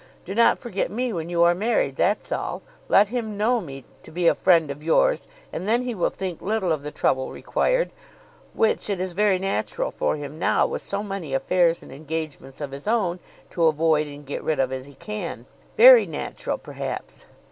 Do 0.25 0.33
not 0.33 0.57
forget 0.57 0.89
me 0.89 1.13
when 1.13 1.29
you 1.29 1.43
are 1.43 1.53
married, 1.53 1.95
that's 1.95 2.31
all. 2.31 2.63
Let 2.89 3.09
him 3.09 3.37
know 3.37 3.61
me 3.61 3.83
to 4.01 4.09
be 4.09 4.27
a 4.27 4.33
friend 4.33 4.71
of 4.71 4.81
yours, 4.81 5.27
and 5.53 5.67
then 5.67 5.83
he 5.83 5.93
will 5.93 6.09
think 6.09 6.41
little 6.41 6.71
of 6.71 6.81
the 6.81 6.89
trouble 6.89 7.29
required, 7.31 7.91
which 8.55 8.89
it 8.89 8.99
is 8.99 9.13
very 9.13 9.37
natural 9.37 9.91
for 9.91 10.15
him 10.15 10.39
now, 10.39 10.65
with 10.65 10.81
so 10.81 11.03
many 11.03 11.35
affairs 11.35 11.83
and 11.83 11.91
engagements 11.91 12.59
of 12.61 12.71
his 12.71 12.87
own, 12.87 13.19
to 13.51 13.67
avoid 13.67 14.07
and 14.07 14.25
get 14.25 14.41
rid 14.43 14.59
of 14.59 14.71
as 14.71 14.87
he 14.87 14.95
can; 14.95 15.45
very 15.77 16.07
natural, 16.07 16.57
perhaps. 16.57 17.27